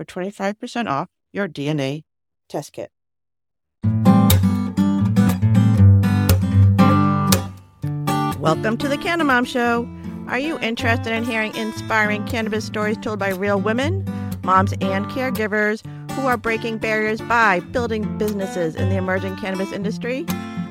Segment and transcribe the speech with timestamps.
[0.00, 2.04] for 25% off your DNA
[2.48, 2.90] test kit.
[8.40, 9.86] Welcome to the Canna Mom Show.
[10.28, 14.06] Are you interested in hearing inspiring cannabis stories told by real women,
[14.42, 15.84] moms, and caregivers?
[16.10, 20.26] who are breaking barriers by building businesses in the emerging cannabis industry,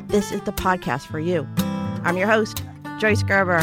[0.09, 1.47] this is the podcast for you.
[2.03, 2.61] I'm your host,
[2.99, 3.61] Joyce Gerber.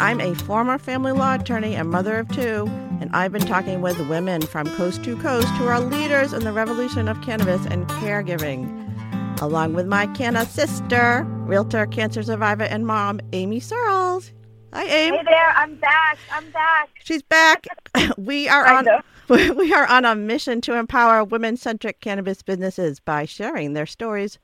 [0.00, 2.64] I'm a former family law attorney and mother of two,
[3.00, 6.52] and I've been talking with women from coast to coast who are leaders in the
[6.52, 13.20] revolution of cannabis and caregiving, along with my canna sister, realtor, cancer survivor, and mom,
[13.32, 14.32] Amie Searles.
[14.74, 15.16] Hi, Amie.
[15.16, 16.18] Hey there, I'm back.
[16.30, 16.90] I'm back.
[17.02, 17.66] She's back.
[18.18, 18.86] We are on.
[19.28, 24.38] We are on a mission to empower women centric cannabis businesses by sharing their stories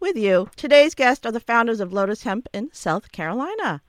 [0.00, 0.50] with you.
[0.56, 3.80] Today's guests are the founders of Lotus Hemp in South Carolina.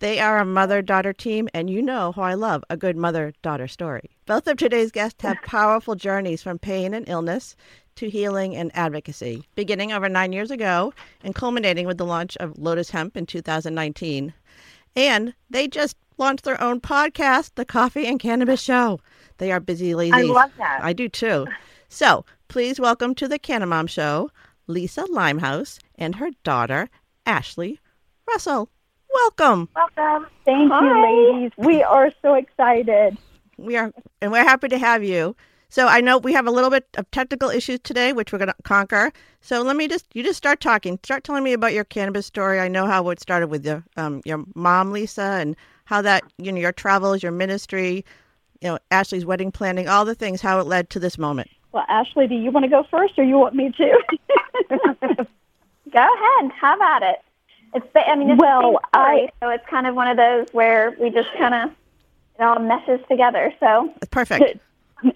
[0.00, 3.34] They are a mother daughter team, and you know how I love a good mother
[3.42, 4.16] daughter story.
[4.24, 7.54] Both of today's guests have powerful journeys from pain and illness
[7.96, 12.56] to healing and advocacy, beginning over nine years ago and culminating with the launch of
[12.56, 14.32] Lotus Hemp in 2019.
[14.96, 19.00] And they just launched their own podcast, The Coffee and Cannabis Show.
[19.36, 20.14] They are busy ladies.
[20.14, 20.80] I love that.
[20.82, 21.46] I do too.
[21.90, 24.30] So please welcome to the Canna Mom Show,
[24.66, 26.88] Lisa Limehouse and her daughter,
[27.26, 27.80] Ashley
[28.26, 28.70] Russell.
[29.14, 29.68] Welcome.
[29.74, 30.28] Welcome.
[30.44, 30.80] Thank Hi.
[30.82, 31.52] you, ladies.
[31.56, 33.16] We are so excited.
[33.56, 35.36] We are, and we're happy to have you.
[35.68, 38.48] So I know we have a little bit of technical issues today, which we're going
[38.48, 39.12] to conquer.
[39.40, 40.98] So let me just you just start talking.
[41.04, 42.58] Start telling me about your cannabis story.
[42.58, 46.50] I know how it started with your um, your mom, Lisa, and how that you
[46.50, 48.04] know your travels, your ministry,
[48.60, 51.48] you know, Ashley's wedding planning, all the things, how it led to this moment.
[51.72, 54.02] Well, Ashley, do you want to go first or you want me to?
[54.70, 56.50] go ahead.
[56.60, 57.22] How about it?
[57.74, 60.94] It's I mean, it's well, story, I, so it's kind of one of those where
[60.98, 61.70] we just kind of,
[62.38, 63.52] it all meshes together.
[63.60, 64.60] So it's perfect.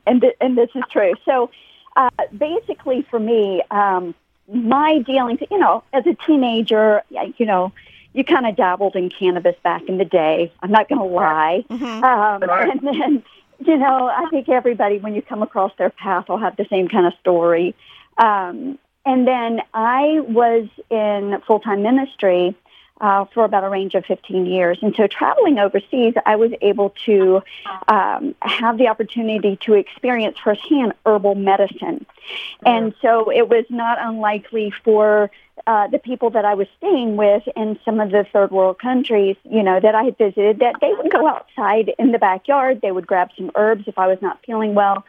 [0.06, 1.12] And, and this is true.
[1.26, 1.50] So
[1.94, 4.14] uh, basically for me, um,
[4.50, 7.02] my dealings, you know, as a teenager,
[7.36, 7.70] you know,
[8.14, 10.52] you kind of dabbled in cannabis back in the day.
[10.62, 11.64] I'm not going to lie.
[11.68, 12.04] Mm-hmm.
[12.04, 13.22] Um, and then,
[13.58, 16.88] you know, I think everybody, when you come across their path, will have the same
[16.88, 17.74] kind of story.
[18.16, 22.56] Um, and then I was in full time ministry
[23.00, 24.78] uh, for about a range of 15 years.
[24.80, 27.42] And so traveling overseas, I was able to
[27.88, 32.06] um, have the opportunity to experience firsthand herbal medicine.
[32.64, 35.30] And so it was not unlikely for
[35.66, 39.36] uh, the people that I was staying with in some of the third world countries,
[39.44, 42.80] you know, that I had visited, that they would go outside in the backyard.
[42.80, 45.04] They would grab some herbs if I was not feeling well.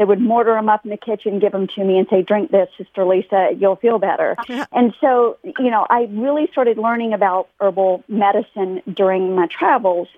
[0.00, 2.50] They would mortar them up in the kitchen, give them to me, and say, "Drink
[2.50, 3.50] this, Sister Lisa.
[3.54, 4.34] You'll feel better."
[4.72, 10.08] and so, you know, I really started learning about herbal medicine during my travels.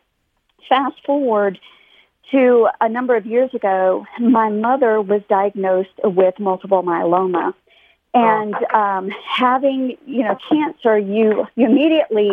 [0.69, 1.59] Fast forward
[2.31, 7.53] to a number of years ago, my mother was diagnosed with multiple myeloma
[8.15, 12.31] and um, having you know cancer, you you immediately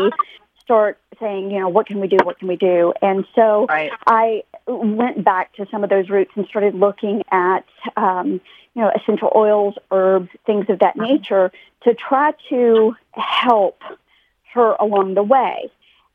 [0.69, 2.17] start saying, you know, what can we do?
[2.23, 2.93] What can we do?
[3.01, 3.91] And so right.
[4.05, 7.65] I went back to some of those roots and started looking at,
[7.97, 8.33] um,
[8.75, 11.51] you know, essential oils, herbs, things of that nature
[11.85, 13.81] to try to help
[14.53, 15.71] her along the way.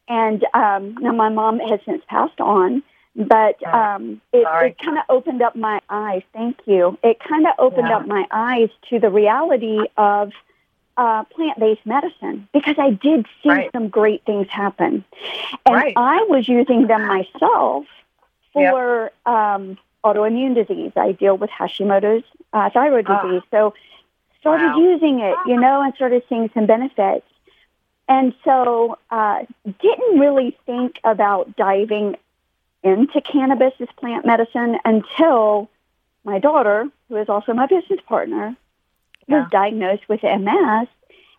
[0.06, 2.84] And um, now my mom has since passed on,
[3.16, 6.22] but um, it, it kind of opened up my eyes.
[6.32, 6.96] Thank you.
[7.02, 7.96] It kind of opened Yeah.
[7.96, 10.30] up my eyes to the reality of
[10.96, 13.70] uh, plant-based medicine because I did see Right.
[13.72, 15.04] some great things happen,
[15.66, 15.92] and Right.
[15.96, 17.84] I was using them myself
[18.54, 18.70] Yep.
[18.72, 20.92] for um, autoimmune disease.
[20.96, 23.22] I deal with Hashimoto's uh, thyroid Ah.
[23.22, 23.74] disease, so
[24.40, 24.78] started Wow.
[24.78, 27.26] using it, you know, and started seeing some benefits.
[28.06, 29.44] And so, uh,
[29.80, 32.16] didn't really think about diving
[32.82, 35.70] into cannabis as plant medicine until
[36.22, 38.54] my daughter, who is also my business partner,
[39.28, 39.40] Yeah.
[39.40, 40.88] was diagnosed with MS.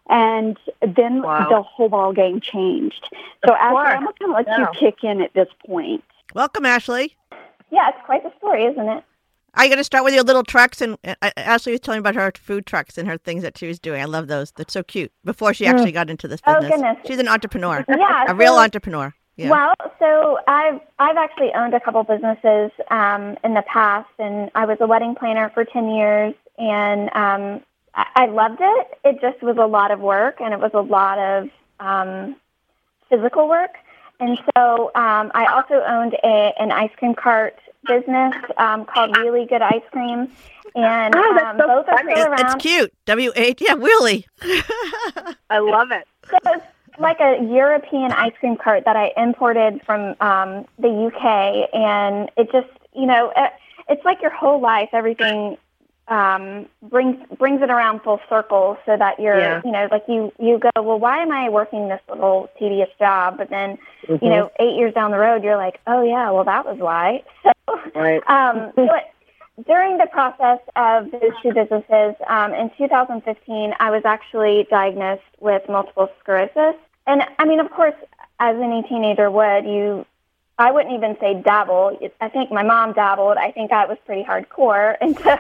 [0.08, 1.50] And then Wow.
[1.50, 3.10] the whole ball game changed.
[3.46, 3.88] So, Of Ashley, course.
[3.98, 4.60] I'm going to let Yeah.
[4.60, 6.04] you kick in at this point.
[6.36, 7.16] Welcome, Ashley.
[7.72, 9.04] Yeah, it's quite the story, isn't it?
[9.56, 10.82] Are you going to start with your little trucks?
[10.82, 13.68] And uh, Ashley was telling me about her food trucks and her things that she
[13.68, 14.02] was doing.
[14.02, 14.52] I love those.
[14.52, 15.12] That's so cute.
[15.24, 16.98] Before she actually got into this Oh, business, goodness.
[17.08, 19.14] she's an entrepreneur, Yeah, a real entrepreneur.
[19.38, 19.50] Yeah.
[19.50, 24.66] Well, so I've I've actually owned a couple businesses um, in the past, and I
[24.66, 27.62] was a wedding planner for ten years, and um,
[27.96, 28.88] I, I loved it.
[29.04, 31.50] It just was a lot of work, and it was a lot of
[31.80, 32.36] um,
[33.10, 33.72] physical work.
[34.20, 37.58] And so um, I also owned a, an ice cream cart
[37.88, 40.32] business um, called Really Good Ice Cream,
[40.74, 42.40] and Oh, that's um, so both are still around.
[42.40, 42.94] it's cute.
[43.06, 43.62] W H.
[43.62, 44.26] Yeah, really.
[45.50, 46.08] I love it.
[46.30, 46.66] So it's
[47.00, 52.52] like a European ice cream cart that I imported from um, the UK, and it
[52.52, 53.52] just, you know, it,
[53.90, 54.90] it's like your whole life.
[54.94, 55.58] Everything
[56.08, 59.62] um, brings brings it around full circle, so that you're, Yeah.
[59.66, 63.38] you know, like you you go, well, why am I working this little tedious job?
[63.38, 66.66] But then, you know, eight years down the road, you're like, oh yeah, well that
[66.66, 67.24] was why.
[67.68, 68.22] So Right.
[68.30, 69.12] um, but
[69.66, 75.68] during the process of those two businesses, um, in 2015, I was actually diagnosed with
[75.68, 76.76] multiple sclerosis.
[77.08, 77.96] And I mean, of course,
[78.40, 80.06] as any teenager would, you,
[80.60, 81.98] I wouldn't even say dabble.
[82.22, 83.38] I think my mom dabbled.
[83.38, 85.40] I think I was pretty hardcore into,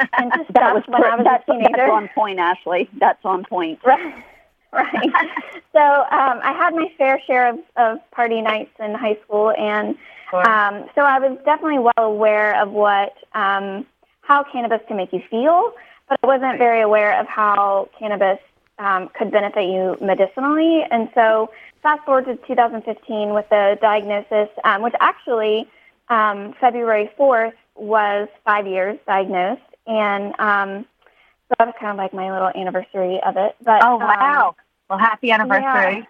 [0.00, 1.72] into stuff That was when I was that's, a teenager.
[1.76, 2.88] that's on point, Ashley.
[2.98, 3.80] That's on point.
[3.84, 4.14] Right.
[4.72, 4.92] Right.
[5.72, 9.96] so um, I had my fair share of, of party nights in high school, and
[10.32, 13.86] um, so I was definitely well aware of what um,
[14.20, 15.72] how cannabis can make you feel,
[16.08, 18.38] but I wasn't very aware of how cannabis
[18.78, 20.82] um, could benefit you medicinally.
[20.90, 21.50] And so
[21.82, 25.68] fast forward to 2015 with the diagnosis, um, which actually
[26.08, 30.84] um, February 4th was five years diagnosed, and um,
[31.48, 33.56] so that was kind of like my little anniversary of it.
[33.62, 34.56] But Oh um, wow!
[34.90, 36.06] well, happy anniversary.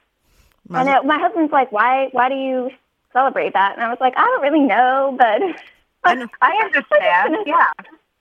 [0.72, 2.08] I know my husband's like, why?
[2.12, 2.70] Why do you
[3.12, 3.74] celebrate that?
[3.76, 5.40] And I was like, I don't really know, but
[6.04, 6.26] I know.
[6.42, 7.36] I understand.
[7.46, 7.66] Yeah.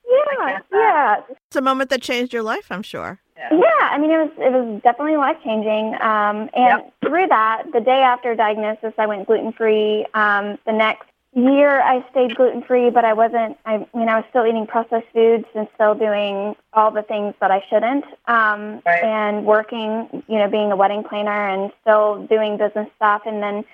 [0.08, 3.20] yeah, yeah, It's a moment that changed your life, I'm sure.
[3.38, 3.60] yeah.
[3.82, 5.96] I mean, it was it was definitely life changing.
[6.02, 10.06] Um, and through that, the day after diagnosis, I went gluten free.
[10.14, 13.58] Um, the next year, I stayed gluten free, but I wasn't.
[13.66, 17.52] I mean, I was still eating processed foods and still doing all the things that
[17.52, 18.06] I shouldn't.
[18.28, 19.04] Um, Right.
[19.04, 23.66] And working, you know, being a wedding planner and still doing business stuff, and then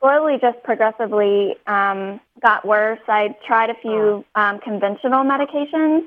[0.00, 3.00] slowly, just progressively, um, got worse.
[3.06, 6.04] I tried a few um, conventional medications.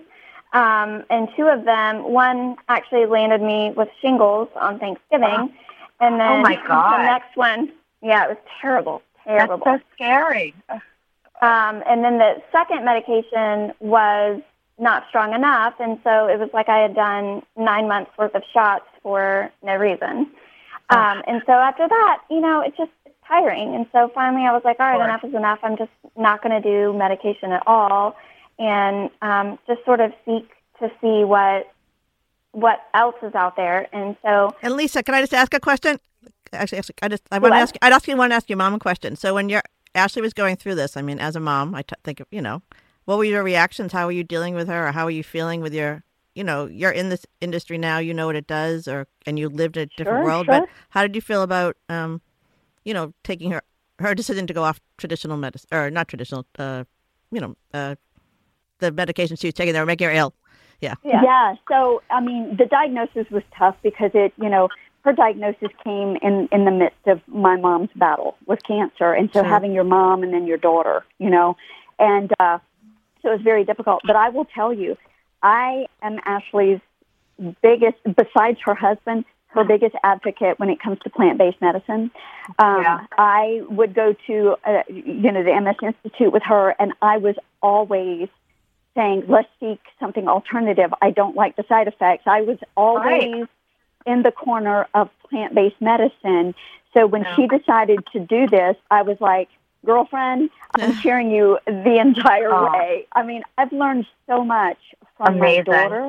[0.53, 5.51] Um, and two of them, one actually landed me with shingles on Thanksgiving,
[5.99, 6.93] and then Oh, my God.
[6.99, 7.71] the next one,
[8.03, 9.59] yeah, it was terrible, terrible.
[9.65, 10.53] That's so scary.
[11.43, 14.41] Um, and then the second medication was
[14.79, 18.43] not strong enough, and so it was like I had done nine months worth of
[18.53, 20.31] shots for no reason.
[20.89, 23.75] Um, and so after that, you know, it's just it's tiring.
[23.75, 25.59] And so finally, I was like, all right, enough is enough.
[25.63, 28.15] I'm just not going to do medication at all,
[28.57, 31.69] and um, just sort of seek to see what
[32.53, 33.93] what else is out there.
[33.93, 35.99] And so, And Lisa, can I just ask a question?
[36.53, 37.75] Actually, actually I just I want to ask.
[37.81, 39.17] I'd ask you want to ask your mom a question.
[39.17, 39.63] So when you're
[39.95, 42.41] Ashley was going through this, I mean, as a mom, I t- think of you
[42.41, 42.61] know,
[43.05, 43.91] what were your reactions?
[43.91, 46.03] How were you dealing with her, or how are you feeling with your,
[46.35, 49.49] you know, you're in this industry now, you know what it does, or and you
[49.49, 50.45] lived a different Sure, world.
[50.47, 50.59] sure.
[50.61, 52.21] But how did you feel about, um,
[52.85, 53.61] you know, taking her
[53.99, 56.83] her decision to go off traditional medicine or not traditional, uh,
[57.31, 57.95] you know, uh,
[58.79, 60.33] the medication she was taking that were making her ill.
[60.81, 60.95] Yeah.
[61.05, 64.67] yeah, So, I mean, the diagnosis was tough because it, you know,
[65.03, 69.41] her diagnosis came in in the midst of my mom's battle with cancer, and so
[69.41, 69.49] Sure.
[69.49, 71.57] having your mom and then your daughter, you know,
[71.99, 72.57] and uh,
[73.21, 74.01] so it was very difficult.
[74.05, 74.97] But I will tell you,
[75.41, 76.79] I am Ashley's
[77.61, 82.09] biggest, besides her husband, her biggest advocate when it comes to plant-based medicine.
[82.57, 83.05] Um, Yeah.
[83.17, 87.35] I would go to, uh, you know, the MS Institute with her, and I was
[87.61, 88.29] always
[88.95, 90.93] saying, let's seek something alternative.
[91.01, 92.23] I don't like the side effects.
[92.25, 93.47] I was always
[94.05, 96.53] in the corner of plant based medicine.
[96.93, 99.49] So when she decided to do this, I was like,
[99.85, 103.07] girlfriend, I'm cheering you the entire way.
[103.13, 104.77] I mean, I've learned so much
[105.17, 105.63] from Amazing.
[105.67, 106.05] my daughter,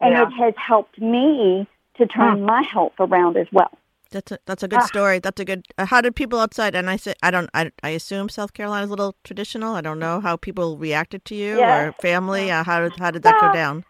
[0.00, 0.22] and Yeah.
[0.26, 1.66] it has helped me
[1.98, 3.70] to turn my health around as well.
[4.10, 4.86] That's a that's a good Ah.
[4.86, 5.18] story.
[5.18, 5.66] That's a good.
[5.76, 6.74] Uh, how did people outside?
[6.76, 7.50] And I say I don't.
[7.54, 9.74] I, I assume South Carolina's a little traditional.
[9.74, 11.86] I don't know how people reacted to you Yeah.
[11.88, 12.50] or family.
[12.50, 13.84] Uh, how did how did that go down?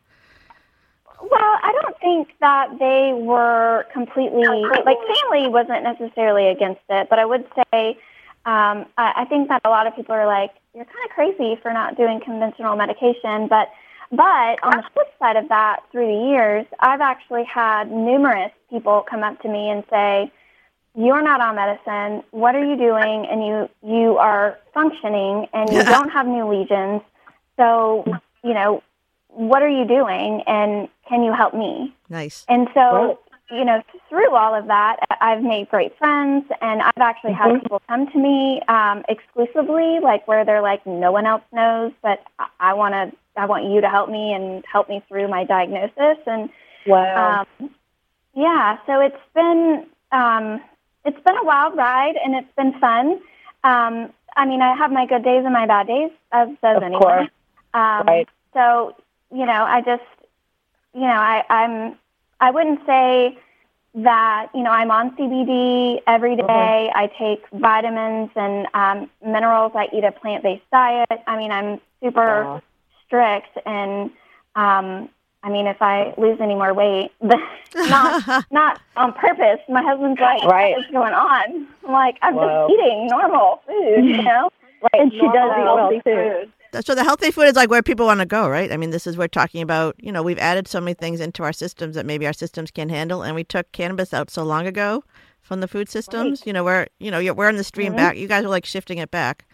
[1.20, 1.30] Well,
[1.62, 7.24] I don't think that they were completely like family wasn't necessarily against it, but I
[7.24, 7.98] would say
[8.46, 11.56] um, I, I think that a lot of people are like, "You're kind of crazy
[11.60, 13.70] for not doing conventional medication." But
[14.12, 19.04] but on the flip side of that, through the years, I've actually had numerous people
[19.08, 20.30] come up to me and say,
[20.94, 22.22] "You're not on medicine.
[22.30, 23.26] What are you doing?
[23.26, 27.02] And you you are functioning, and you don't have new lesions.
[27.56, 28.04] So
[28.44, 28.82] you know."
[29.36, 31.94] What are you doing, and can you help me?
[32.08, 32.46] Nice.
[32.48, 33.18] And so,
[33.50, 37.60] you know, through all of that, I- I've made great friends, and I've actually had
[37.60, 42.22] people come to me um, exclusively, like where they're like, no one else knows, but
[42.38, 45.44] I- I want to, I want you to help me and help me through my
[45.44, 46.16] diagnosis.
[46.26, 46.48] And
[46.86, 47.44] Wow.
[47.60, 47.70] um,
[48.32, 50.62] yeah, so it's been, um,
[51.04, 53.20] it's been a wild ride, and it's been fun.
[53.64, 56.82] Um, I mean, I have my good days and my bad days, as does Of
[56.82, 57.02] anyone.
[57.02, 57.28] course.
[57.74, 58.28] Um, Right.
[58.54, 58.94] So,
[59.36, 60.02] you know, I just,
[60.94, 61.98] you know, I, I'm,
[62.40, 63.38] I wouldn't say
[63.96, 66.90] that, you know, I'm on CBD every day.
[66.94, 69.72] I take vitamins and um, minerals.
[69.74, 71.08] I eat a plant based diet.
[71.26, 72.62] I mean, I'm super Wow.
[73.06, 74.10] strict and,
[74.54, 75.10] um,
[75.42, 77.12] I mean, if I lose any more weight,
[77.74, 79.60] not not on purpose.
[79.68, 80.74] My husband's like, Right.
[80.76, 82.66] "What's going on?" I'm like, "I'm Wow.
[82.68, 84.50] just eating normal food, you know."
[84.82, 85.02] Right.
[85.02, 86.50] And she does eat healthy too.
[86.82, 88.70] So the healthy food is like where people want to go, right?
[88.72, 89.94] I mean, this is we're talking about.
[89.98, 92.90] You know, we've added so many things into our systems that maybe our systems can't
[92.90, 95.04] handle, and we took cannabis out so long ago
[95.42, 96.46] from the food systems.
[96.46, 98.16] You know, where you know you're, we're in the stream back.
[98.16, 99.46] You guys are like shifting it back.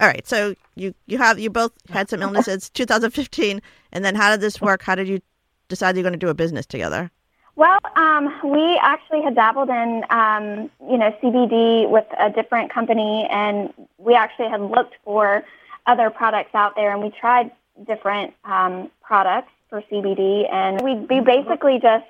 [0.00, 4.30] All right, so you you have you both had some illnesses 2015, and then how
[4.30, 4.82] did this work?
[4.82, 5.20] How did you
[5.68, 7.10] decide you're going to do a business together?
[7.56, 13.28] Well, um, we actually had dabbled in, um, you know, CBD with a different company,
[13.30, 15.44] and we actually had looked for
[15.86, 17.50] other products out there, and we tried
[17.86, 22.06] different um, products for CBD, and we we basically just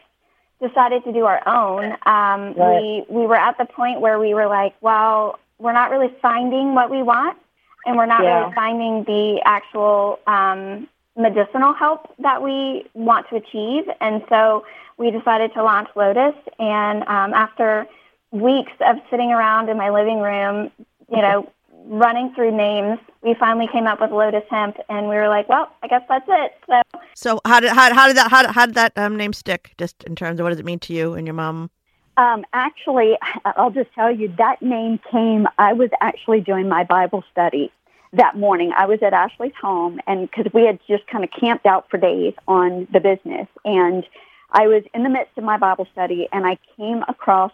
[0.60, 1.92] decided to do our own.
[2.06, 3.04] Um, Right.
[3.08, 6.74] We we were at the point where we were like, well, we're not really finding
[6.74, 7.38] what we want,
[7.86, 8.40] and we're not Yeah.
[8.40, 14.64] really finding the actual um, medicinal help that we want to achieve, and so
[14.96, 16.34] we decided to launch Lotus.
[16.58, 17.86] And um, after
[18.30, 20.70] weeks of sitting around in my living room,
[21.10, 21.50] you know,
[21.86, 25.70] running through names, we finally came up with Lotus Hemp, and we were like, well,
[25.82, 26.52] I guess that's it.
[26.66, 29.32] So So how did how, how did that how, did- how did that um, name
[29.32, 29.72] stick?
[29.78, 31.70] Just in terms of what does it mean to you and your mom?
[32.16, 35.46] Um, actually, I'll just tell you that name came.
[35.58, 37.72] I was actually doing my Bible study
[38.12, 38.72] that morning.
[38.76, 41.98] I was at Ashley's home, and because we had just kind of camped out for
[41.98, 44.06] days on the business, and
[44.50, 47.52] I was in the midst of my Bible study, and I came across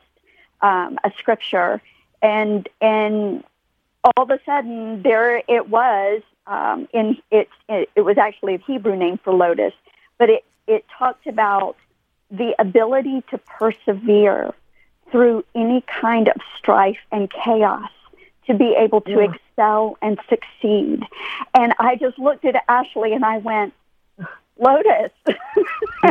[0.60, 1.80] um, a scripture,
[2.22, 3.42] and and
[4.04, 6.22] all of a sudden there it was.
[6.46, 9.74] Um, in it, it, it was actually a Hebrew name for lotus,
[10.18, 11.76] but it it talked about
[12.30, 14.52] the ability to persevere
[15.10, 17.90] through any kind of strife and chaos
[18.46, 21.00] to be able to excel and succeed.
[21.54, 23.74] And I just looked at Ashley and I went,
[24.58, 25.10] Lotus.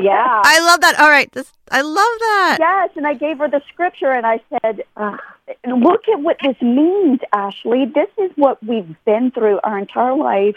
[0.02, 0.42] yeah.
[0.44, 1.00] I love that.
[1.00, 2.58] All right, this I love that.
[2.60, 5.18] Yes, and I gave her the scripture and I said, uh,
[5.66, 7.86] Look at what this means, Ashley.
[7.86, 10.56] This is what we've been through our entire life.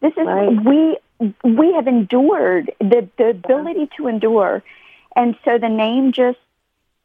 [0.00, 0.26] This is
[0.64, 0.98] we
[1.42, 4.62] we have endured the the ability to endure,
[5.16, 6.38] and so the name just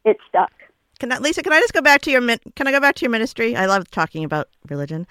[0.04, 0.52] it stuck.
[1.00, 1.42] Can I, Lisa?
[1.42, 3.56] Can I just go back to your min- Can I go back to your ministry?
[3.56, 5.08] I love talking about religion,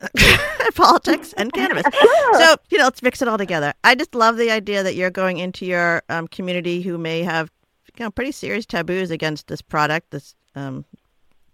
[0.74, 1.84] politics, and cannabis.
[2.34, 3.74] So you know, let's mix it all together.
[3.82, 7.50] I just love the idea that you're going into your um, community who may have
[7.98, 10.84] you know pretty serious taboos against this product, this um,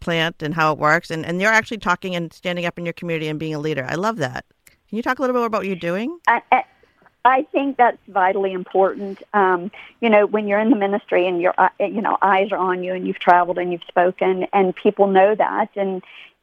[0.06, 2.92] plant, and how it works, and and you're actually talking and standing up in your
[2.94, 3.84] community and being a leader.
[3.86, 4.44] I love that.
[4.88, 6.18] Can you talk a little bit more about what you're doing?
[6.28, 6.64] I, I-
[7.52, 9.22] think that's vitally important.
[9.34, 9.70] Um,
[10.00, 12.84] you know, when you're in the ministry and your uh, you know eyes are on
[12.84, 16.02] you, and you've traveled and you've spoken, and people know that, and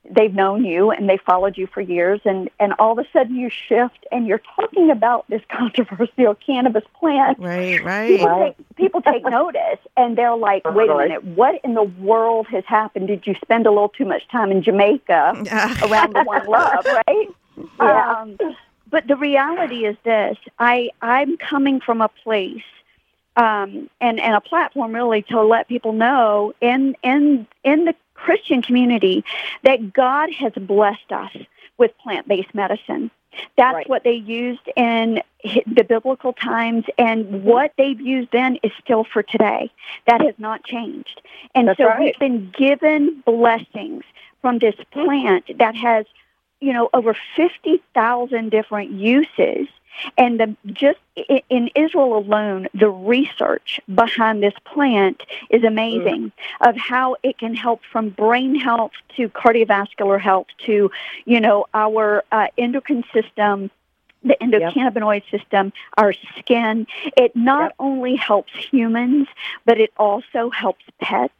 [0.10, 3.36] they've known you and they followed you for years, and and all of a sudden
[3.36, 7.40] you shift and you're talking about this controversial cannabis plant.
[7.40, 8.56] Right, right People right.
[8.58, 12.64] take, people take notice and they're like, wait a minute, what in the world has
[12.66, 13.08] happened?
[13.08, 15.34] Did you spend a little too much time in Jamaica?
[15.84, 17.28] around the one love, right?
[17.80, 18.38] Um,
[18.90, 22.64] but the reality is this: I I'm coming from a place
[23.36, 28.62] um, and and a platform really to let people know in in in the Christian
[28.62, 29.24] community
[29.64, 31.36] that God has blessed us
[31.78, 33.12] with plant based medicine.
[33.58, 33.90] That's Right.
[33.90, 35.22] what they used in
[35.66, 39.72] the biblical times, and what they've used then is still for today.
[40.06, 41.22] That has not changed.
[41.56, 42.00] And That's so right.
[42.00, 44.04] we've been given blessings
[44.42, 46.06] from this plant that has,
[46.64, 49.68] you know, over 50,000 different uses.
[50.18, 50.98] And the, just
[51.50, 57.82] in Israel alone, the research behind this plant is amazing of how it can help
[57.92, 60.90] from brain health to cardiovascular health to,
[61.26, 63.70] you know, our uh, endocrine system,
[64.24, 66.88] the endocannabinoid system, our skin.
[67.18, 67.76] It not Yep.
[67.80, 69.28] only helps humans,
[69.66, 71.34] but it also helps pets.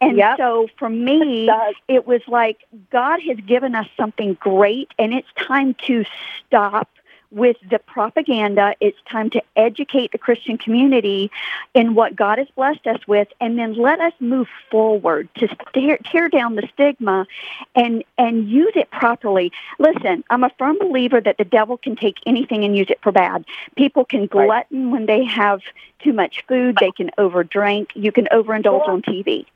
[0.00, 0.36] And Yep.
[0.38, 1.74] so for me, Does.
[1.88, 6.04] it was like God has given us something great, and it's time to
[6.46, 6.88] stop
[7.34, 8.74] with the propaganda.
[8.80, 11.30] It's time to educate the Christian community
[11.74, 15.98] in what God has blessed us with, and then let us move forward to tear,
[15.98, 17.26] tear down the stigma
[17.74, 19.52] and and use it properly.
[19.78, 23.12] Listen, I'm a firm believer that the devil can take anything and use it for
[23.12, 23.44] bad.
[23.76, 24.30] People can Right.
[24.30, 25.60] glutton when they have
[25.98, 26.76] too much food.
[26.80, 27.88] They can overdrink.
[27.94, 29.46] You can overindulge on TV.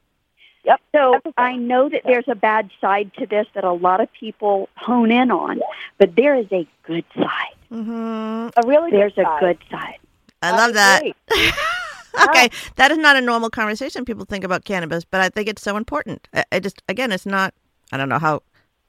[0.65, 0.81] Yep.
[0.95, 4.69] So I know that there's a bad side to this that a lot of people
[4.77, 5.61] hone in on,
[5.97, 7.55] but there is a good side.
[7.71, 9.41] Hmm A really There's good a side.
[9.41, 9.99] good side.
[10.43, 11.03] I love that.
[11.03, 11.15] agree.
[12.25, 15.63] okay, that is not a normal conversation people think about cannabis, but I think it's
[15.63, 16.29] so important.
[16.35, 17.55] I, I just, again, it's not.
[17.93, 18.43] I don't know how.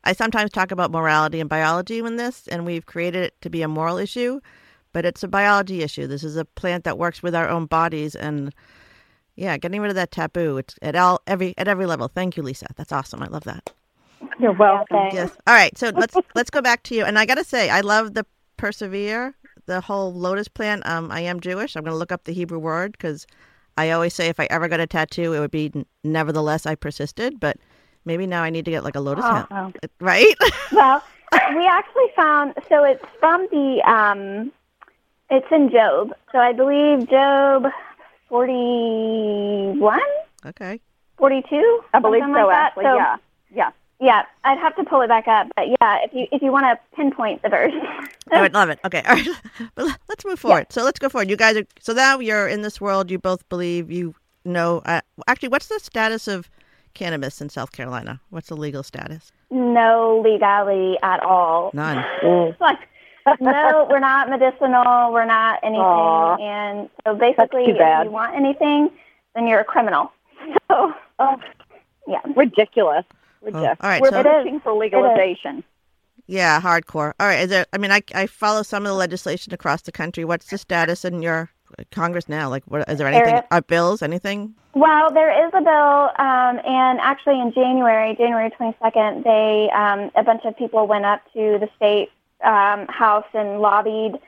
[0.04, 3.62] I sometimes talk about morality and biology in this, and we've created it to be
[3.62, 4.40] a moral issue,
[4.94, 6.08] but it's a biology issue.
[6.08, 8.54] This is a plant that works with our own bodies, and
[9.36, 10.58] yeah, getting rid of that taboo.
[10.58, 12.08] It's at all every at every level.
[12.08, 12.68] Thank you, Lisa.
[12.76, 13.22] That's awesome.
[13.24, 13.72] I love that.
[14.40, 15.10] You're welcome.
[15.14, 15.32] Yes.
[15.48, 15.78] All right.
[15.78, 17.04] So let's let's go back to you.
[17.06, 18.26] And I got to say, I love the
[18.60, 19.34] persevere,
[19.66, 20.86] the whole lotus plant.
[20.86, 21.76] Um, I am Jewish.
[21.76, 23.26] I'm going to look up the Hebrew word because
[23.78, 25.72] I always say if I ever got a tattoo, it would be
[26.04, 27.40] nevertheless I persisted.
[27.40, 27.58] But
[28.06, 29.72] maybe now I need to get like a lotus Oh, hat, Wow.
[30.02, 30.36] right?
[30.74, 31.02] well,
[31.56, 34.52] we actually found so it's from the um,
[35.30, 36.12] it's in Job.
[36.34, 37.66] So I believe Job
[38.28, 40.00] forty-one,
[40.46, 40.82] okay.
[41.18, 42.72] forty-two, I believe so, like that.
[42.72, 42.84] Ashley.
[42.84, 43.16] So, yeah.
[43.56, 43.70] Yeah.
[44.00, 46.66] Yeah, I'd have to pull it back up, but yeah, if you if you want
[46.66, 47.74] to pinpoint the verse.
[48.32, 48.80] I would love it.
[48.86, 49.02] Okay.
[49.08, 49.28] All right.
[49.76, 50.68] But let's move forward.
[50.70, 51.30] So let's go forward.
[51.30, 53.12] You guys are so now you're in this world.
[53.12, 54.82] You both believe you know.
[54.86, 56.50] Uh, actually, what's the status of
[56.94, 58.22] cannabis in South Carolina?
[58.30, 59.32] What's the legal status?
[59.52, 61.72] no legality at all.
[61.74, 62.06] None.
[62.60, 65.12] Like, no, we're not medicinal.
[65.12, 65.82] We're not anything.
[65.82, 66.38] Aw.
[66.38, 68.90] And so basically, if you want anything,
[69.36, 70.12] then you're a criminal.
[70.68, 71.36] So Oh,
[72.08, 73.06] yeah, ridiculous.
[73.42, 73.78] Oh, Ridiculous.
[73.82, 74.02] all right.
[74.02, 75.64] We're so pushing for legalization.
[76.28, 77.14] Yeah, hardcore.
[77.20, 77.40] All right.
[77.40, 77.66] Is there?
[77.74, 80.26] I mean, I I follow some of the legislation across the country.
[80.26, 81.50] What's the status in your
[81.92, 82.50] Congress now?
[82.50, 83.42] Like, what is there anything?
[83.52, 84.02] Are bills?
[84.02, 84.54] Anything?
[84.76, 90.24] Well, there is a bill, um, and actually in January, January 22nd, they um, a
[90.24, 92.10] bunch of people went up to the state
[92.44, 94.20] um, house and lobbied,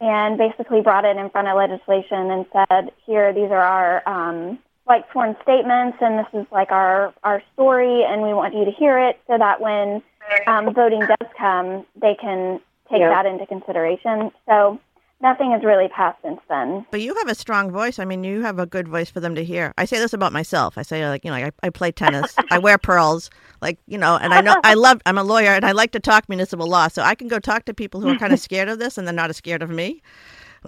[0.00, 4.58] and basically brought it in front of legislation and said, "Here, these are our um,
[4.86, 8.70] like sworn statements, and this is like our our story, and we want you to
[8.70, 10.02] hear it, so that when
[10.46, 13.10] um, voting does come, they can take Yeah.
[13.10, 14.78] that into consideration." So
[15.20, 16.84] nothing has really passed since then.
[16.90, 17.98] But you have a strong voice.
[17.98, 19.72] I mean, you have a good voice for them to hear.
[19.78, 20.76] I say this about myself.
[20.76, 22.36] I say like, you know, I, I play tennis.
[22.50, 23.30] I wear pearls.
[23.62, 25.00] Like, you know, and I know I love.
[25.06, 26.88] I'm a lawyer, and I like to talk municipal law.
[26.88, 29.06] So I can go talk to people who are kind of scared of this, and
[29.06, 30.02] they're not as scared of me.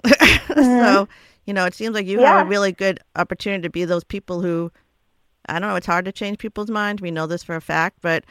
[0.55, 1.07] so,
[1.47, 4.41] you know, it seems like you have a really good opportunity to be those people
[4.41, 4.71] who.
[5.49, 5.75] I don't know.
[5.77, 7.01] It's hard to change people's minds.
[7.01, 8.25] We know this for a fact, but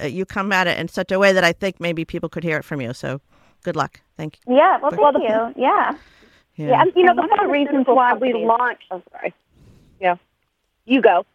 [0.00, 2.44] uh, you come at it in such a way that I think maybe people could
[2.44, 2.94] hear it from you.
[2.94, 3.20] So,
[3.64, 4.00] good luck.
[4.16, 4.54] Thank you.
[4.56, 5.60] Yeah, well, Well, thank you.
[5.60, 5.96] Yeah.
[6.54, 8.84] Yeah, and, you know, And the one of the reasons reasons why we companies- launched.
[8.92, 9.34] Oh, sorry.
[10.00, 10.16] Yeah.
[10.84, 11.26] You go.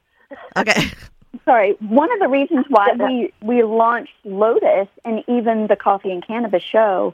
[0.55, 0.91] Okay.
[1.45, 6.25] Sorry, one of the reasons why we, we launched Lotus and even the Coffee and
[6.25, 7.13] Cannabis show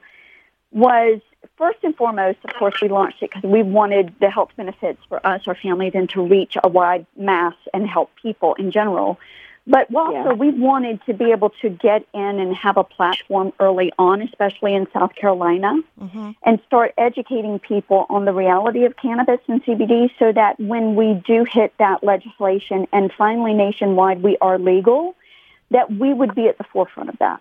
[0.72, 1.20] was
[1.58, 5.26] first and foremost, of course, we launched it because we wanted the health benefits for
[5.26, 9.20] us, our families, and to reach a wide mass and help people in general.
[9.66, 10.34] But also, Yeah.
[10.34, 14.74] we wanted to be able to get in and have a platform early on, especially
[14.76, 20.12] in South Carolina hmm and start educating people on the reality of cannabis and CBD
[20.20, 25.16] so that when we do hit that legislation and finally nationwide we are legal,
[25.72, 27.40] that we would be at the forefront of that.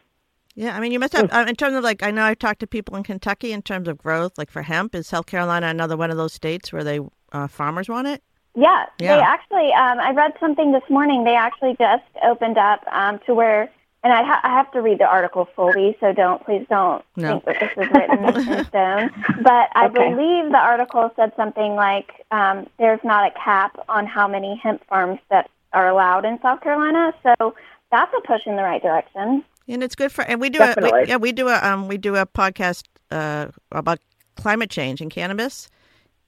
[0.55, 2.61] Yeah, I mean, you must have, uh, in terms of like, I know I've talked
[2.61, 4.95] to people in Kentucky in terms of growth, like for hemp.
[4.95, 7.01] Is South Carolina another one of those states where they
[7.33, 8.23] uh, farmers want it?
[8.55, 9.17] Yeah, Yeah.
[9.17, 9.73] they actually.
[9.73, 11.25] Um, I read something this morning.
[11.25, 13.71] They actually just opened up um, to where,
[14.05, 17.29] and I, ha- I have to read the article fully, so don't please don't No.
[17.41, 19.11] think that this is written in stone.
[19.39, 19.95] But I Okay.
[20.15, 24.83] believe the article said something like um, there's not a cap on how many hemp
[24.87, 27.15] farms that are allowed in South Carolina.
[27.23, 27.55] So
[27.91, 29.43] that's a push in the right direction.
[29.69, 31.97] And it's good for and we do a we, yeah we do a um we
[31.97, 33.99] do a podcast uh about
[34.37, 35.69] climate change and cannabis.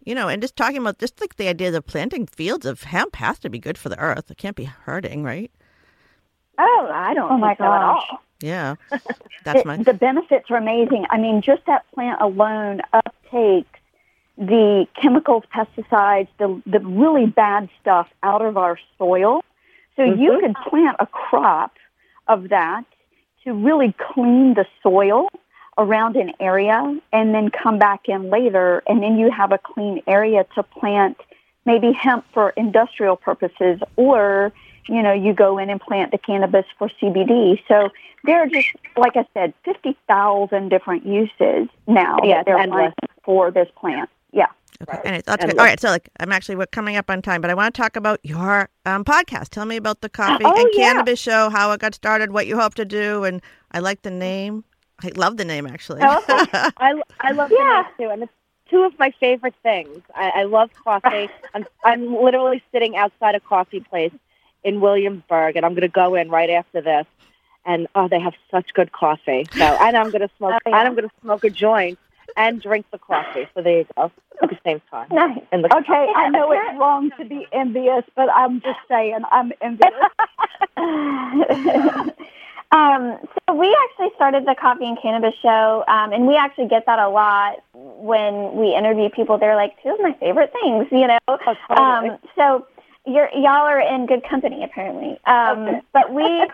[0.04, 3.16] You know, and just talking about just like the idea of planting fields of hemp
[3.16, 4.30] has to be good for the earth.
[4.30, 5.50] It can't be hurting, right?
[6.58, 7.94] Oh, I don't Oh my think so at all.
[8.10, 8.18] gosh.
[8.40, 8.74] Yeah,
[9.44, 11.06] that's It- my the benefits are amazing.
[11.10, 13.64] I mean, just that plant alone uptakes
[14.36, 19.42] the chemicals, pesticides, the the really bad stuff out of our soil.
[19.96, 20.40] So you Mhm.
[20.40, 21.72] could plant a crop
[22.26, 22.84] of that
[23.44, 25.28] to really clean the soil
[25.76, 30.00] around an area and then come back in later and then you have a clean
[30.06, 31.16] area to plant
[31.66, 34.52] maybe hemp for industrial purposes or
[34.88, 37.60] you know you go in and plant the cannabis for CBD.
[37.66, 37.88] So
[38.24, 42.94] there are just like I said 50,000 different uses now Yeah, that they're endless.
[43.24, 44.08] for this plant.
[44.32, 44.46] Yeah.
[44.82, 45.00] Okay.
[45.04, 45.58] And it's, that's And good.
[45.58, 45.78] All right.
[45.80, 48.20] So, like, I'm actually we're coming up on time, but I want to talk about
[48.22, 49.48] your um, podcast.
[49.50, 50.92] Tell me about the coffee Oh, and yeah.
[50.92, 53.40] cannabis show, how it got started, what you hope to do, and
[53.72, 54.64] I like the name.
[55.02, 56.00] I love the name actually.
[56.02, 57.58] Oh, I, I love Yeah.
[57.98, 58.32] the name too, and it's
[58.70, 60.02] two of my favorite things.
[60.14, 61.28] I, I love coffee.
[61.54, 64.12] I'm, I'm literally sitting outside a coffee place
[64.64, 67.06] in Williamsburg, and I'm going to go in right after this.
[67.66, 69.48] And oh, they have such good coffee.
[69.56, 70.52] So, and I'm going to smoke.
[70.66, 70.78] Oh, yeah.
[70.80, 71.98] And I'm going to smoke a joint
[72.36, 73.46] and drink the coffee.
[73.54, 74.10] So there you go
[74.42, 75.08] at the same time.
[75.10, 75.40] Nice.
[75.52, 79.52] And the Okay, I know it's wrong to be envious, but I'm just saying I'm
[79.60, 79.92] envious.
[82.72, 83.18] um,
[83.48, 86.98] so we actually started the coffee and cannabis show, um, and we actually get that
[86.98, 89.38] a lot when we interview people.
[89.38, 91.18] They're like, two of my favorite things, you know.
[91.28, 92.10] Oh, totally.
[92.10, 92.66] Um, so
[93.06, 95.18] you're y'all are in good company apparently.
[95.26, 95.80] Um, Okay.
[95.92, 96.46] but we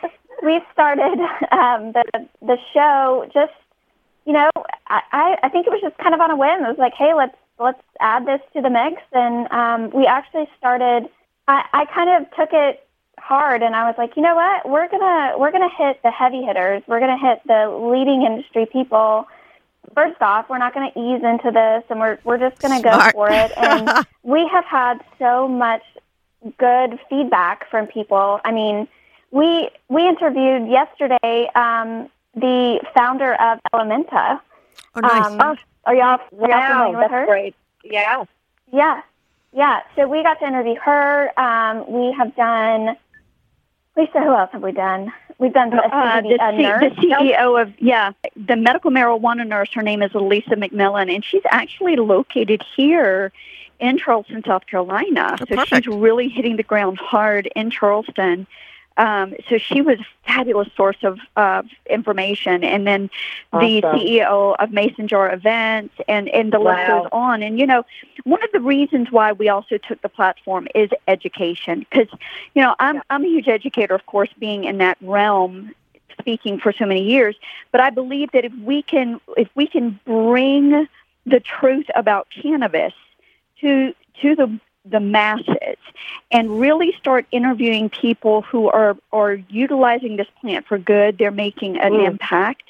[0.43, 1.19] we started
[1.53, 2.05] um, the
[2.43, 3.53] the show just
[4.27, 4.51] you know
[4.91, 6.65] I, I think it was just kind of on a whim.
[6.65, 10.49] It was like, hey, let's let's add this to the mix, and um, we actually
[10.59, 11.09] started.
[11.47, 12.87] I, I kind of took it
[13.19, 16.43] hard, and I was like, you know what, we're gonna we're gonna hit the heavy
[16.43, 16.83] hitters.
[16.87, 19.29] We're gonna hit the leading industry people.
[19.95, 22.89] First off, we're not going to ease into this, and we're we're just going to
[22.89, 23.51] go for it.
[23.57, 25.83] And we have had so much
[26.59, 28.41] good feedback from people.
[28.45, 28.87] I mean,
[29.33, 34.41] we we interviewed yesterday um, the founder of Elementa.
[34.97, 35.27] oh, nice.
[35.27, 37.27] Um, are y'all, are y'all wow, familiar with that's her?
[37.27, 37.55] great.
[37.85, 38.25] Yeah.
[38.73, 39.03] Yeah,
[39.53, 39.81] yeah.
[39.97, 41.39] So we got to interview her.
[41.41, 42.97] Um, we have done.
[43.97, 45.13] Lisa, who else have we done?
[45.39, 46.93] We've done a, Uh, the, a C- nurse.
[46.97, 49.71] the CEO of yeah, the medical marijuana nurse.
[49.73, 53.33] Her name is Elisa McMillan, and she's actually located here
[53.81, 55.31] in Charleston, South Carolina.
[55.33, 55.85] Oh, so perfect.
[55.87, 58.47] she's really hitting the ground hard in Charleston.
[59.01, 63.09] Um, so she was a fabulous source of uh, information, and then
[63.51, 67.43] the CEO of Mason Jar Events, and and the list goes on.
[67.43, 67.87] And you know,
[68.25, 72.09] one of the reasons why we also took the platform is education, because
[72.55, 75.75] you know I'm I'm a huge educator, of course, being in that realm,
[76.19, 77.37] speaking for so many years.
[77.73, 80.87] But I believe that if we can if we can bring
[81.25, 82.93] the truth about cannabis
[83.63, 85.77] to to the the masses
[86.31, 91.79] and really start interviewing people who are are utilizing this plant for good they're making
[91.79, 92.07] an Mm.
[92.07, 92.63] impact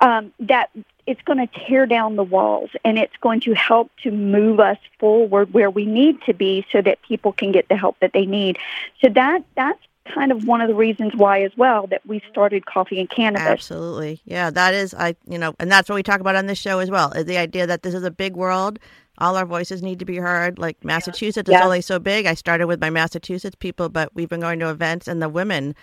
[0.00, 0.70] um, that
[1.06, 4.78] it's going to tear down the walls and it's going to help to move us
[4.98, 8.26] forward where we need to be so that people can get the help that they
[8.26, 8.58] need
[9.02, 9.80] so that that's
[10.14, 13.46] kind of one of the reasons why as well that we started coffee and cannabis
[13.46, 14.20] Absolutely.
[14.24, 16.78] Yeah, that is I you know, and that's what we talk about on this show
[16.78, 17.12] as well.
[17.12, 18.78] Is the idea that this is a big world.
[19.18, 20.58] All our voices need to be heard.
[20.58, 21.64] Like Massachusetts is Yeah.
[21.64, 22.26] only so big.
[22.26, 25.74] I started with my Massachusetts people, but we've been going to events and the women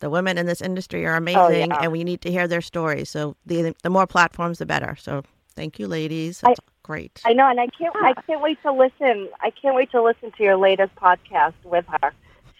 [0.00, 1.78] the women in this industry are oh, amazing yeah.
[1.80, 3.10] and we need to hear their stories.
[3.10, 4.96] So the the more platforms the better.
[4.96, 5.22] So
[5.56, 6.40] thank you ladies.
[6.40, 7.20] That's great.
[7.24, 7.94] I know, and I can't.
[7.96, 9.28] I can't wait to listen.
[9.40, 12.12] I can't wait to listen to your latest podcast with her.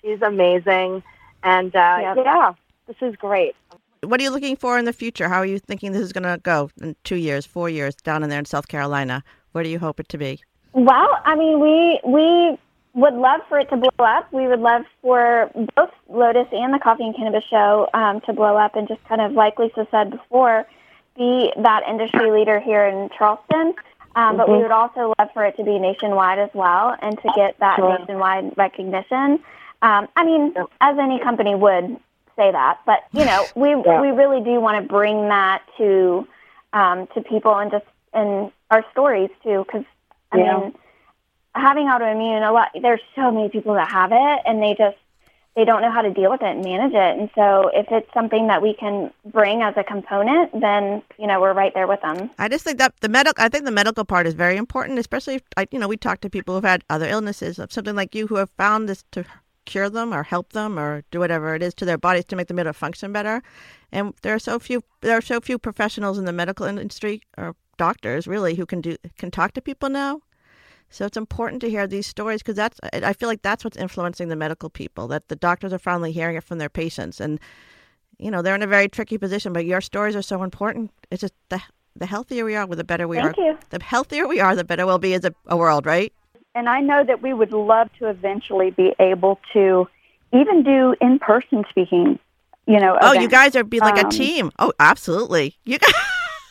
[0.04, 1.02] She's amazing,
[1.42, 2.16] and uh, Yep.
[2.24, 2.52] yeah,
[2.86, 3.54] this is great.
[4.02, 5.28] what are you looking for in the future?
[5.30, 8.22] How are you thinking this is going to go in 2 years, 4 years down
[8.22, 9.24] in there in South Carolina?
[9.52, 10.40] Where do you hope it to be?
[10.74, 12.58] Well, I mean, we we
[12.92, 14.30] would love for it to blow up.
[14.32, 18.56] We would love for both Lotus and the Coffee and Cannabis Show um, to blow
[18.58, 20.66] up and just kind of, like Lisa said before,
[21.16, 23.74] be that industry leader here in Charleston.
[24.16, 27.28] Um, But we would also love for it to be nationwide as well and to
[27.34, 27.98] get that Sure.
[27.98, 29.40] nationwide recognition.
[29.84, 31.96] Um, I mean, as any company would
[32.36, 34.00] say that, but you know, we Yeah.
[34.00, 36.26] we really do want to bring that to
[36.72, 39.84] um, to people and just and our stories too, because
[40.32, 40.58] I Yeah.
[40.58, 40.74] mean,
[41.54, 44.96] having autoimmune, a lot there's so many people that have it, and they just
[45.54, 47.18] they don't know how to deal with it and manage it.
[47.20, 51.40] And so, if it's something that we can bring as a component, then you know
[51.42, 52.30] we're right there with them.
[52.38, 55.36] I just think that the medical, I think the medical part is very important, especially
[55.36, 58.14] if, I, you know, we talk to people who've had other illnesses, of something like
[58.14, 59.24] you who have found this to
[59.64, 62.48] cure them or help them or do whatever it is to their bodies to make
[62.48, 63.42] them able to function better.
[63.92, 67.54] And there are so few there are so few professionals in the medical industry or
[67.76, 70.20] doctors really who can do can talk to people now.
[70.90, 74.28] So it's important to hear these stories because that's I feel like that's what's influencing
[74.28, 77.40] the medical people that the doctors are finally hearing it from their patients and
[78.18, 81.20] you know they're in a very tricky position but your stories are so important it's
[81.20, 81.60] just the
[81.96, 83.58] the healthier we are the better we Thank are you.
[83.70, 86.12] the healthier we are the better we'll be as a, a world right
[86.54, 89.88] And I know that we would love to eventually be able to
[90.32, 92.18] even do in person speaking,
[92.66, 92.98] you know.
[93.00, 95.92] oh you guys are be like a Um, team oh absolutely you guys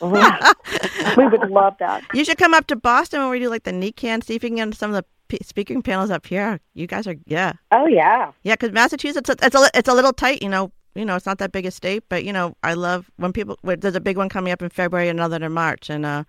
[1.16, 2.02] we would love that.
[2.12, 4.50] You should come up to Boston when we do like the NECANN, see if you
[4.50, 6.60] can get some of the speaking panels up here.
[6.74, 8.30] You guys are, yeah, Oh yeah.
[8.42, 10.70] yeah, because Massachusetts, it's, it's a it's a little tight, you know.
[10.94, 13.58] You know, it's not that big a state, but you know, I love when people.
[13.64, 16.24] There's a big one coming up in February, another in March, and uh,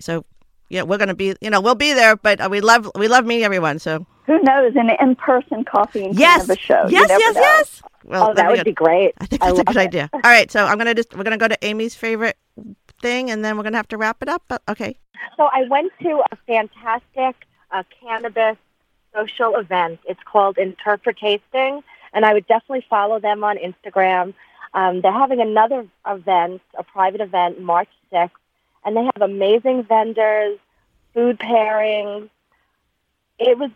[0.00, 0.24] so
[0.70, 2.16] yeah, we're gonna be, you know, we'll be there.
[2.16, 3.78] But uh, we love we love meeting everyone.
[3.78, 4.74] So Who knows?
[4.76, 6.86] An in-person coffee and yes, cannabis show.
[6.86, 7.40] You yes, never yes, know.
[7.42, 7.82] yes.
[8.04, 9.12] Well, Oh, that'd that be great.
[9.20, 9.80] I think that's a good it.
[9.80, 10.10] idea.
[10.14, 12.36] All right, so I'm gonna just we're gonna go to Amie's favorite
[13.02, 14.42] thing, and then we're gonna have to wrap it up.
[14.48, 14.96] But okay.
[15.36, 17.36] So I went to a fantastic
[17.70, 18.56] uh, cannabis
[19.14, 19.98] social event.
[20.08, 24.34] It's called Interpretasting, and I would definitely follow them on Instagram.
[24.72, 28.30] Um, they're having another event, a private event, March 6th,
[28.84, 30.58] and they have amazing vendors,
[31.14, 32.28] food pairings.
[33.38, 33.70] It was.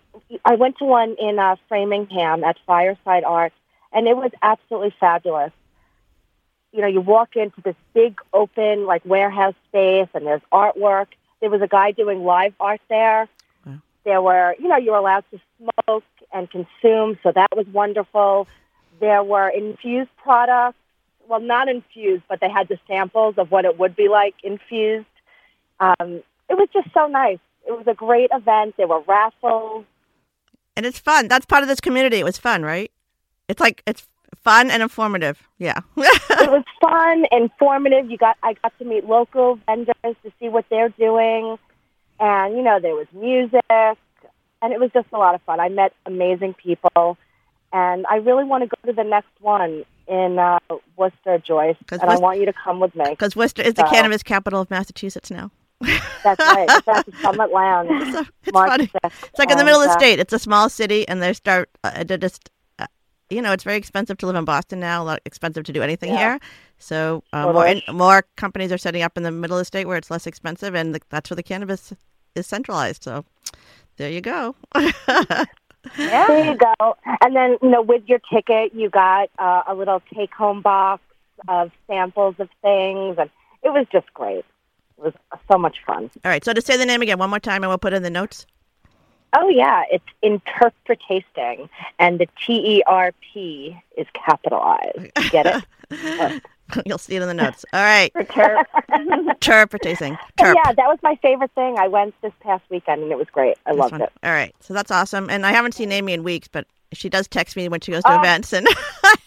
[0.45, 3.55] I went to one in uh, Framingham at Fireside Arts,
[3.93, 5.53] and it was absolutely fabulous
[6.75, 11.07] you know, you walk into this big open like warehouse space and there's artwork.
[11.41, 13.29] There was a guy doing live art there.
[14.05, 18.49] There were, you know, you were allowed to smoke and consume, so that was wonderful.
[19.01, 20.77] There were infused products.
[21.29, 25.07] Well, not infused, but they had the samples of what it would be like infused.
[25.81, 27.39] Um, it was just so nice.
[27.67, 28.75] It was a great event.
[28.77, 29.85] There were raffles.
[30.77, 31.29] And it's fun.
[31.29, 32.19] That's part of this community.
[32.19, 32.91] It was fun, right?
[33.49, 34.07] It's like it's
[34.43, 35.49] fun and informative.
[35.59, 35.81] Yeah.
[35.97, 38.11] it was fun, informative.
[38.11, 41.59] You got I got to meet local vendors to see what they're doing,
[42.21, 45.61] and you know there was music, and it was just a lot of fun.
[45.61, 47.17] I met amazing people,
[47.73, 50.59] and I really want to go to the next one in uh,
[50.97, 53.05] Worcester, Joyce, and I want you to come with me.
[53.11, 55.51] Because Worcester is the cannabis capital of Massachusetts now.
[56.23, 56.69] That's right.
[56.79, 58.13] It's at the Summit Lounge.
[58.13, 58.87] So it's funny.
[58.87, 60.19] 6th, It's like in the middle of the uh, state.
[60.19, 61.69] It's a small city, and they start.
[61.83, 62.87] Uh, they're just, uh,
[63.31, 65.03] you know, it's very expensive to live in Boston now.
[65.03, 66.19] A lot expensive to do anything Yeah.
[66.19, 66.39] here.
[66.79, 69.87] So uh, more and more companies are setting up in the middle of the state
[69.87, 71.93] where it's less expensive, and the, that's where the cannabis
[72.35, 73.03] is centralized.
[73.03, 73.25] So
[73.97, 74.55] there you go.
[75.97, 76.97] There you go.
[77.23, 81.03] And then, you know, with your ticket, you got uh, a little take-home box
[81.49, 83.31] of samples of things, and
[83.63, 84.45] it was just great.
[84.99, 85.15] It was
[85.51, 86.11] so much fun.
[86.25, 86.45] All right.
[86.45, 88.11] So to say the name again one more time, and we'll put it in the
[88.11, 88.47] notes.
[89.37, 91.69] Oh yeah, it's interpretasting,
[91.99, 95.13] and the T E R P is capitalized.
[95.31, 96.43] Get it?
[96.87, 97.65] You'll see it in the notes.
[97.73, 98.13] All right.
[98.13, 98.65] For Terp.
[99.41, 100.19] Terpetizing.
[100.37, 100.55] But Terp.
[100.55, 101.77] yeah, that was my favorite thing.
[101.79, 103.57] I went this past weekend, and it was great.
[103.67, 104.03] I This loved one.
[104.03, 104.13] it.
[104.23, 104.55] All right.
[104.61, 105.29] So that's awesome.
[105.31, 108.03] And I haven't seen Amie in weeks, but she does text me when she goes
[108.05, 108.19] to Oh.
[108.21, 108.67] events, and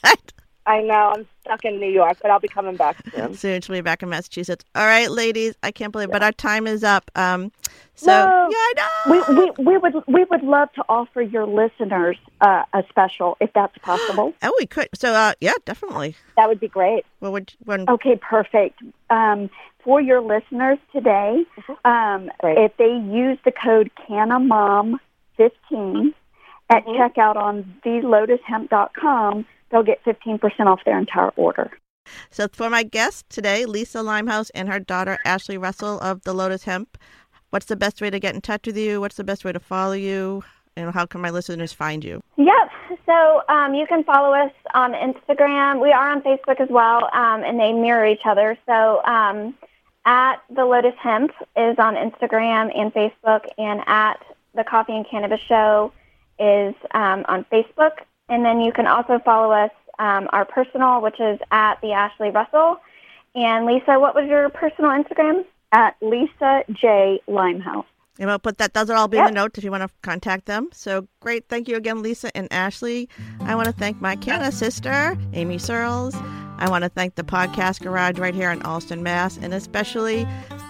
[0.68, 3.34] I know I'm stuck in New York, but I'll be coming back soon.
[3.34, 4.64] soon she'll be back in Massachusetts.
[4.76, 5.56] All right, ladies.
[5.64, 7.10] I can't believe, but our time is up.
[7.16, 7.52] Um,
[7.96, 8.48] so No.
[8.52, 8.74] yeah, I
[9.06, 9.26] We, know.
[9.58, 13.78] we, we would we would love to offer your listeners uh, a special if that's
[13.82, 14.34] possible.
[14.44, 14.90] oh, we could.
[14.94, 16.16] So uh, yeah, definitely.
[16.36, 17.06] That would be great.
[17.22, 18.80] Well, would when Okay, perfect.
[19.10, 19.50] Um,
[19.84, 21.46] for your listeners today,
[21.86, 26.14] um, if they use the code CannaMom15
[26.70, 26.98] at Mhm.
[26.98, 31.72] checkout on thelotushemp.com, they'll get 15% off their entire order.
[32.30, 36.64] so for my guest today, Lisa Limehouse and her daughter Ashley Russell of the Lotus
[36.64, 36.98] Hemp.
[37.50, 39.00] What's the best way to get in touch with you?
[39.00, 40.44] What's the best way to follow you?
[40.76, 42.22] And how can my listeners find you?
[42.36, 43.00] Yep.
[43.06, 45.82] So um, you can follow us on Instagram.
[45.82, 48.58] We are on Facebook as well, um, and they mirror each other.
[48.68, 49.56] So um,
[50.06, 55.40] at the Lotus Hemp is on Instagram and Facebook, and at the Coffee and Cannabis
[55.48, 55.92] Show
[56.38, 57.92] is um, on Facebook.
[58.30, 62.30] And then you can also follow us um, our personal, which is at the Ashley
[62.30, 62.78] Russell.
[63.36, 65.46] And Lisa, what was your personal Instagram?
[65.72, 67.22] At Lisa J.
[67.28, 67.86] Limehouse.
[68.20, 69.90] And we'll put that, those will all be in the notes if you want to
[70.02, 70.70] contact them.
[70.72, 71.48] So great.
[71.50, 73.10] Thank you again, Lisa and Ashley.
[73.42, 76.16] I want to thank my Canna sister, Amie Searles.
[76.60, 80.28] I want to thank the podcast garage right here in Allston, Mass, and especially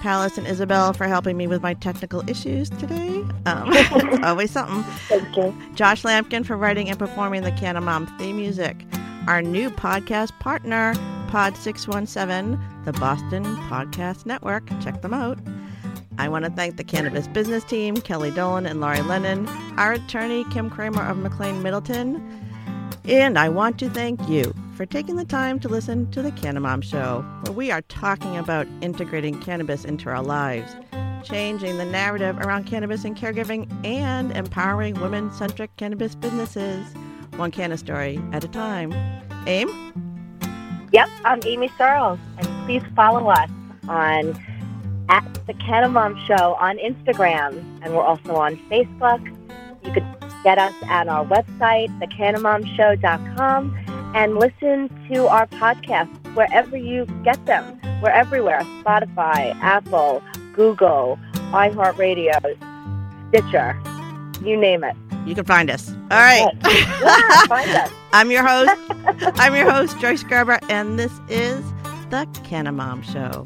[0.07, 3.25] Palace and Isabel for helping me with my technical issues today.
[3.45, 4.81] Um, it's always something.
[5.09, 5.53] Thank you.
[5.75, 8.85] Josh Lampkin for writing and performing the Canna Mom theme music.
[9.27, 10.93] Our new podcast partner,
[11.27, 14.69] Pod 617, the Boston Podcast Network.
[14.81, 15.39] Check them out.
[16.17, 19.45] I want to thank the cannabis business team, Kelly Dolan and Laurie Lennon,
[19.77, 22.46] our attorney, Kim Kramer of McLean Middleton,
[23.07, 26.83] and I want to thank you for taking the time to listen to the Cannamom
[26.83, 30.75] Show, where we are talking about integrating cannabis into our lives,
[31.23, 36.85] changing the narrative around cannabis and caregiving, and empowering women centric cannabis businesses,
[37.37, 38.93] one canna story at a time.
[39.47, 39.69] AIM?
[40.91, 43.49] Yep, I'm Amie Searles, and please follow us
[43.87, 44.37] on
[45.07, 49.25] at the Cannamom Show on Instagram, and we're also on Facebook.
[49.85, 50.16] You could
[50.47, 53.77] get us at our website, thecannamomshow.com,
[54.15, 57.77] and listen to our podcasts wherever you get them.
[58.01, 61.19] We're everywhere Spotify, Apple, Google,
[61.51, 62.39] iHeartRadio,
[63.27, 63.77] Stitcher,
[64.41, 64.95] you name it.
[65.25, 65.89] You can find us.
[65.89, 66.49] All right.
[66.63, 67.91] Yeah, find us.
[68.13, 68.71] I'm your host.
[69.37, 71.61] I'm your host, Joyce Gerber, and this is
[72.09, 73.45] the Cannamom Show.